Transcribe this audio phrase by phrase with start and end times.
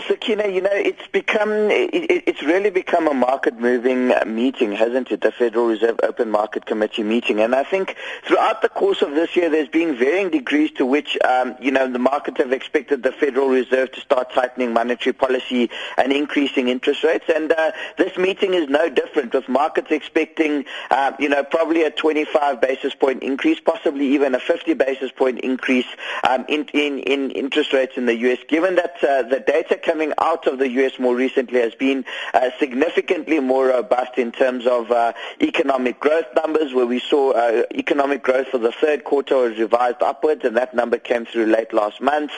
[0.00, 1.90] Sakina, you know, it's become, it,
[2.26, 5.20] it's really become a market-moving meeting, hasn't it?
[5.20, 7.40] The Federal Reserve Open Market Committee meeting.
[7.40, 11.16] And I think throughout the course of this year, there's been varying degrees to which,
[11.24, 15.70] um, you know, the markets have expected the Federal Reserve to start tightening monetary policy
[15.96, 17.24] and increasing interest rates.
[17.34, 21.90] And uh, this meeting is no different, with markets expecting, uh, you know, probably a
[21.90, 25.86] 25 basis point increase, possibly even a 50 basis point increase
[26.28, 30.12] um, in, in, in interest rates in the U.S., given that uh, the data coming
[30.18, 30.98] out of the U.S.
[30.98, 32.04] more recently has been
[32.34, 37.62] uh, significantly more robust in terms of uh, economic growth numbers, where we saw uh,
[37.72, 41.72] economic growth for the third quarter was revised upwards, and that number came through late
[41.72, 42.32] last month.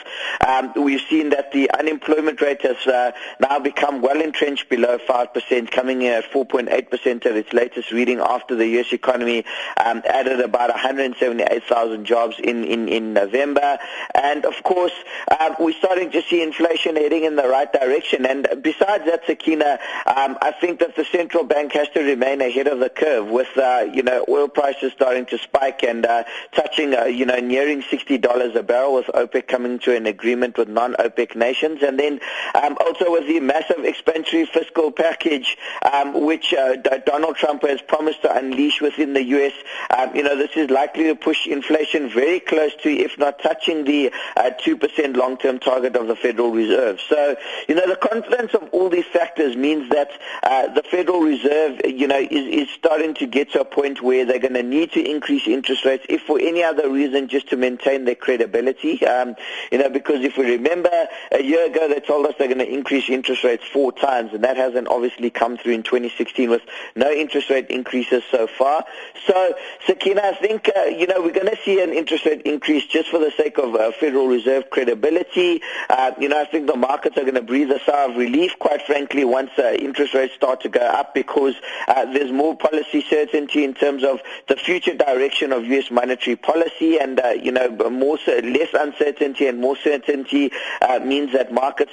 [0.45, 5.71] Um, we've seen that the unemployment rate has uh, now become well entrenched below 5%,
[5.71, 8.93] coming in at 4.8% of its latest reading after the U.S.
[8.93, 9.43] economy
[9.83, 13.79] um, added about 178,000 jobs in, in, in November.
[14.13, 14.93] And of course,
[15.39, 18.25] um, we're starting to see inflation heading in the right direction.
[18.25, 22.67] And besides that, Sakina, um, I think that the central bank has to remain ahead
[22.67, 26.93] of the curve with, uh, you know, oil prices starting to spike and uh, touching,
[26.95, 31.35] uh, you know, nearing $60 a barrel with OPEC coming to an agreement with non-OPEC
[31.35, 31.83] nations.
[31.83, 32.19] And then
[32.55, 35.57] um, also with the massive expansionary fiscal package,
[35.93, 39.53] um, which uh, Donald Trump has promised to unleash within the U.S.,
[39.95, 43.83] um, you know, this is likely to push inflation very close to, if not touching
[43.83, 46.99] the uh, 2% long-term target of the Federal Reserve.
[47.07, 47.18] So,
[47.67, 50.09] you know, the confidence of all these factors means that
[50.43, 54.25] uh, the Federal Reserve, you know, is, is starting to get to a point where
[54.25, 57.57] they're going to need to increase interest rates, if for any other reason, just to
[57.57, 59.05] maintain their credibility.
[59.05, 59.35] Um,
[59.71, 62.71] you know, because if we remember, a year ago they told us they're going to
[62.71, 66.61] increase interest rates four times, and that hasn't obviously come through in 2016 with
[66.95, 68.83] no interest rate increases so far.
[69.25, 69.53] So,
[69.85, 73.09] Sakina, I think, uh, you know, we're going to see an interest rate increase just
[73.09, 75.61] for the sake of uh, Federal Reserve credibility.
[75.89, 76.75] Uh, you know, I think the
[77.09, 80.33] markets are going to breathe a sigh of relief, quite frankly, once uh, interest rates
[80.35, 81.55] start to go up because
[81.87, 85.89] uh, there's more policy certainty in terms of the future direction of U.S.
[85.89, 91.51] monetary policy and, uh, you know, more less uncertainty and more certainty uh, means that
[91.51, 91.91] markets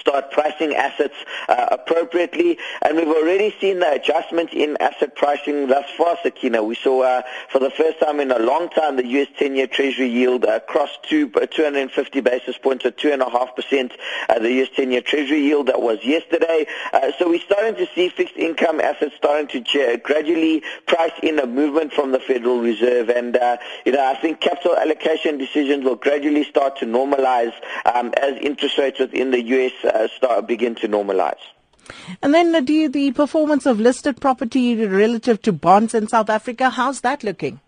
[0.00, 1.14] start pricing assets
[1.48, 2.58] uh, appropriately.
[2.82, 6.62] And we've already seen the adjustment in asset pricing thus far, Sakina.
[6.62, 9.28] We saw uh, for the first time in a long time the U.S.
[9.38, 13.92] 10-year Treasury yield uh, crossed two, uh, 250 basis points at 2.5%,
[14.28, 14.68] uh, the U.S.
[14.76, 16.66] 10-year Treasury yield that was yesterday.
[16.92, 21.46] Uh, so we're starting to see fixed income assets starting to gradually price in a
[21.46, 23.08] movement from the Federal Reserve.
[23.08, 23.38] And,
[23.84, 27.52] you know, I think capital allocation decisions will gradually start to normalize
[27.94, 31.40] um, as interest rates within the U.S uh, start begin to normalize.
[32.22, 36.70] And then uh, the, the performance of listed property relative to bonds in South Africa,
[36.70, 37.60] how's that looking?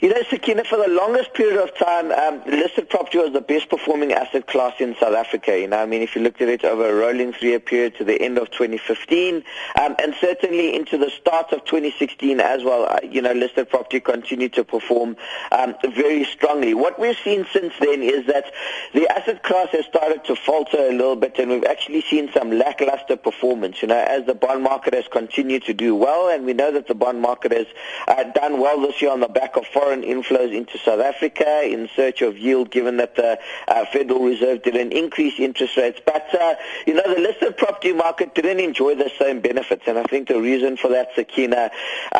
[0.00, 3.68] You know, Sakina, for the longest period of time, um, listed property was the best
[3.68, 5.58] performing asset class in South Africa.
[5.58, 8.04] You know, I mean, if you looked at it over a rolling three-year period to
[8.04, 9.42] the end of 2015,
[9.80, 13.98] um, and certainly into the start of 2016 as well, uh, you know, listed property
[13.98, 15.16] continued to perform
[15.50, 16.74] um, very strongly.
[16.74, 18.52] What we've seen since then is that
[18.94, 22.52] the asset class has started to falter a little bit, and we've actually seen some
[22.52, 23.82] lackluster performance.
[23.82, 26.86] You know, as the bond market has continued to do well, and we know that
[26.86, 27.66] the bond market has
[28.06, 31.62] uh, done well this year on the back of foreign foreign inflows into South Africa
[31.64, 33.38] in search of yield, given that the
[33.68, 35.98] uh, Federal Reserve didn't increase interest rates.
[36.04, 36.56] But, uh,
[36.86, 39.84] you know, the listed property market didn't enjoy the same benefits.
[39.86, 41.70] And I think the reason for that, Sakina,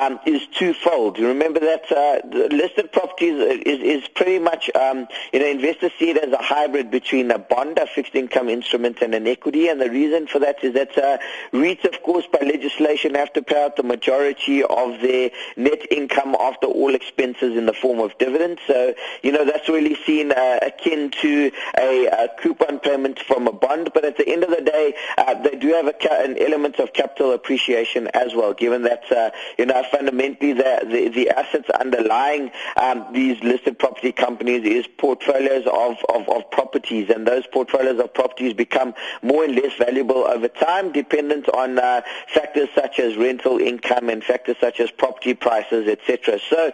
[0.00, 1.18] um, is twofold.
[1.18, 3.34] You remember that uh, listed properties
[3.66, 7.38] is, is pretty much, um, you know, investors see it as a hybrid between a
[7.38, 9.68] bond, a fixed income instrument, and an equity.
[9.68, 11.18] And the reason for that is that uh,
[11.52, 16.34] REITs, of course, by legislation have to pay out the majority of their net income
[16.40, 18.60] after all expenses in the form of dividends.
[18.66, 23.52] So, you know, that's really seen uh, akin to a, a, coupon payment from a
[23.52, 23.90] bond.
[23.92, 26.92] But at the end of the day, uh, they do have ca- an element of
[26.92, 32.50] capital appreciation as well, given that, uh, you know, fundamentally the, the, the assets underlying
[32.76, 37.10] um, these listed property companies is portfolios of, of, of properties.
[37.10, 42.02] And those portfolios of properties become more and less valuable over time, dependent on uh,
[42.32, 46.38] factors such as rental income and factors such as property prices, etc.
[46.48, 46.70] So,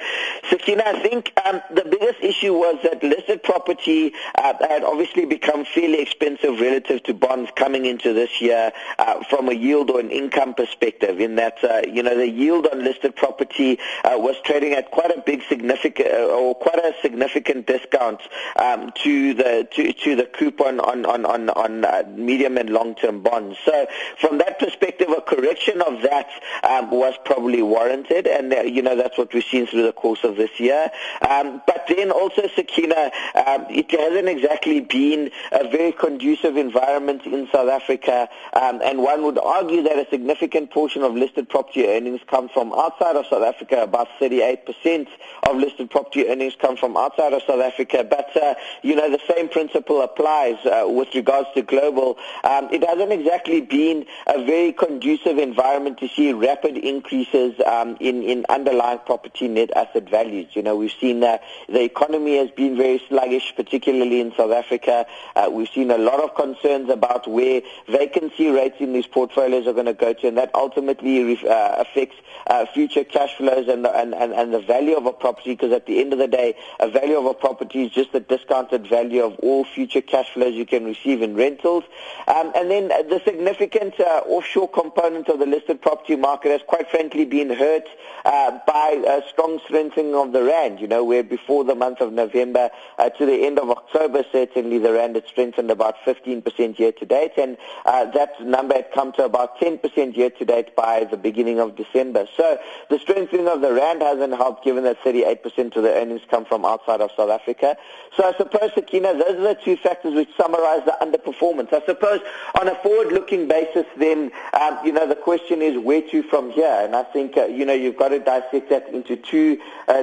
[0.50, 5.26] Sakina, know, I think um, the biggest issue was that listed property uh, had obviously
[5.26, 10.00] become fairly expensive relative to bonds coming into this year uh, from a yield or
[10.00, 11.20] an income perspective.
[11.20, 15.10] In that, uh, you know, the yield on listed property uh, was trading at quite
[15.10, 18.20] a big significant uh, or quite a significant discount
[18.56, 22.94] um, to the to, to the coupon on on on, on uh, medium and long
[22.94, 23.58] term bonds.
[23.64, 23.86] So
[24.18, 26.28] from that perspective, a correction of that
[26.62, 30.36] um, was probably warranted, and you know that's what we've seen through the course of
[30.36, 30.90] this year year.
[31.28, 37.48] Um, but then also, Sakina, um, it hasn't exactly been a very conducive environment in
[37.52, 42.20] South Africa, um, and one would argue that a significant portion of listed property earnings
[42.28, 43.82] come from outside of South Africa.
[43.82, 45.06] About 38%
[45.48, 48.06] of listed property earnings come from outside of South Africa.
[48.08, 52.18] But, uh, you know, the same principle applies uh, with regards to global.
[52.42, 58.22] Um, it hasn't exactly been a very conducive environment to see rapid increases um, in,
[58.22, 60.53] in underlying property net asset values.
[60.54, 65.06] You know, we've seen uh, the economy has been very sluggish, particularly in South Africa.
[65.34, 69.72] Uh, we've seen a lot of concerns about where vacancy rates in these portfolios are
[69.72, 72.16] going to go to, and that ultimately uh, affects
[72.46, 75.86] uh, future cash flows and, and, and, and the value of a property, because at
[75.86, 79.22] the end of the day, a value of a property is just the discounted value
[79.22, 81.84] of all future cash flows you can receive in rentals.
[82.28, 86.90] Um, and then the significant uh, offshore component of the listed property market has quite
[86.90, 87.86] frankly been hurt
[88.24, 92.12] uh, by a strong strengthening of the rand, you know, where before the month of
[92.12, 96.92] November uh, to the end of October, certainly the rand had strengthened about 15% year
[96.92, 97.56] to date, and
[97.86, 101.76] uh, that number had come to about 10% year to date by the beginning of
[101.76, 102.26] December.
[102.36, 102.58] So
[102.90, 106.64] the strengthening of the rand hasn't helped given that 38% of the earnings come from
[106.64, 107.76] outside of South Africa.
[108.16, 111.72] So I suppose, Sakina, those are the two factors which summarize the underperformance.
[111.72, 112.20] I suppose
[112.60, 116.80] on a forward-looking basis, then, um, you know, the question is where to from here?
[116.82, 119.58] And I think, uh, you know, you've got to dissect that into two
[119.88, 120.02] uh,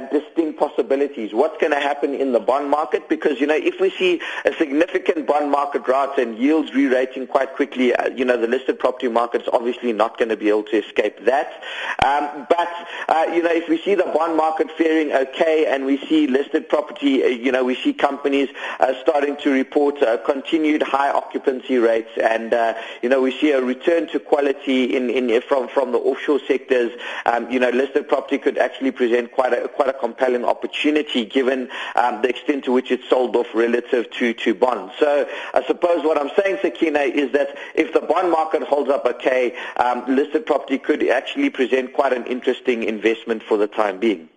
[0.53, 1.33] possibilities.
[1.33, 3.09] What's going to happen in the bond market?
[3.09, 7.55] Because, you know, if we see a significant bond market rout and yields re-rating quite
[7.55, 10.63] quickly, uh, you know, the listed property market is obviously not going to be able
[10.63, 11.63] to escape that.
[12.05, 12.69] Um, but,
[13.09, 16.69] uh, you know, if we see the bond market faring okay and we see listed
[16.69, 21.77] property, uh, you know, we see companies uh, starting to report uh, continued high occupancy
[21.77, 25.91] rates and, uh, you know, we see a return to quality in, in from, from
[25.91, 26.91] the offshore sectors,
[27.25, 31.69] um, you know, listed property could actually present quite a, quite a compelling opportunity given
[31.95, 34.93] um, the extent to which it's sold off relative to, to bonds.
[34.99, 39.05] So I suppose what I'm saying, Sakina, is that if the bond market holds up
[39.05, 44.29] okay, um, listed property could actually present quite an interesting investment for the time being.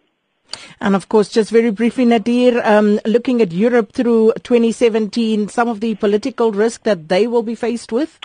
[0.81, 5.81] And of course, just very briefly, Nadir, um, looking at Europe through 2017, some of
[5.81, 8.19] the political risk that they will be faced with?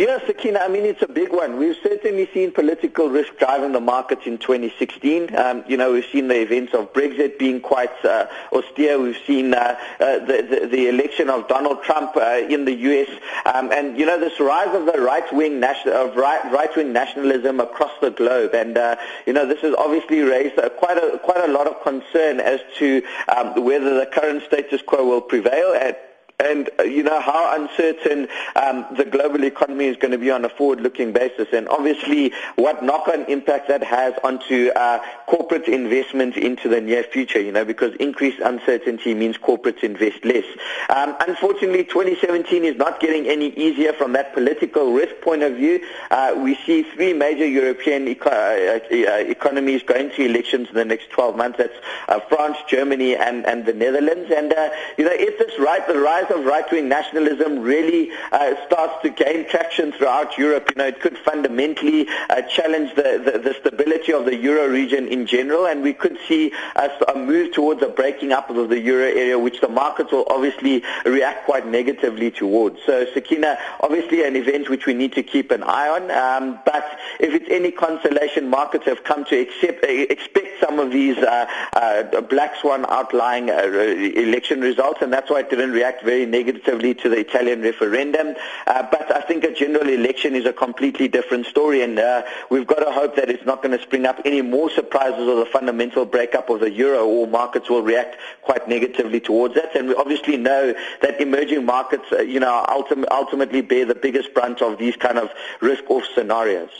[0.00, 1.58] Yes, Sakina, I mean, it's a big one.
[1.58, 5.36] We've certainly seen political risk driving the markets in 2016.
[5.36, 8.98] Um, you know, we've seen the events of Brexit being quite uh, austere.
[8.98, 13.10] We've seen uh, uh, the, the, the, election of Donald Trump uh, in the U.S.
[13.44, 17.92] Um, and, you know, this rise of the right-wing, nation- of right, right-wing nationalism across
[18.00, 18.54] the globe.
[18.54, 18.96] And, uh,
[19.26, 23.02] you know, this has obviously raised quite, a, quite a lot of concern as to
[23.36, 25.74] um, whether the current status quo will prevail.
[25.74, 26.09] At,
[26.40, 30.44] and uh, you know how uncertain um, the global economy is going to be on
[30.44, 36.68] a forward-looking basis, and obviously what knock-on impact that has onto uh, corporate investment into
[36.68, 37.40] the near future.
[37.40, 40.44] You know, because increased uncertainty means corporates invest less.
[40.88, 45.84] Um, unfortunately, 2017 is not getting any easier from that political risk point of view.
[46.10, 50.84] Uh, we see three major European eco- uh, uh economies going to elections in the
[50.84, 51.58] next 12 months.
[51.58, 51.76] That's
[52.08, 54.30] uh, France, Germany, and, and the Netherlands.
[54.34, 54.54] And
[54.96, 59.48] you know, if this right, the rise of right-wing nationalism really uh, starts to gain
[59.48, 64.24] traction throughout Europe, you know, it could fundamentally uh, challenge the, the, the, stability of
[64.24, 68.48] the euro region in general, and we could see a move towards a breaking up
[68.50, 72.78] of the euro area, which the markets will obviously react quite negatively towards.
[72.86, 76.98] So, Sakina, obviously an event which we need to keep an eye on, um, but
[77.18, 82.20] if it's any consolation, markets have come to accept, expect some of these uh, uh
[82.22, 87.08] black swan outlying uh, election results, and that's why it didn't react very negatively to
[87.08, 88.34] the Italian referendum.
[88.66, 92.66] Uh, but I think a general election is a completely different story, and uh, we've
[92.66, 95.46] got to hope that it's not going to spring up any more surprises or the
[95.46, 99.74] fundamental breakup of the euro, or markets will react quite negatively towards that.
[99.74, 104.34] And we obviously know that emerging markets, uh, you know, ultim- ultimately bear the biggest
[104.34, 106.70] brunt of these kind of risk-off scenarios.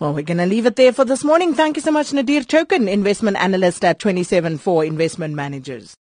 [0.00, 1.54] Well, we're going to leave it there for this morning.
[1.54, 5.96] Thank you so much, Nadir Thokan, investment analyst at Twenty Seven 274 Investment Managers.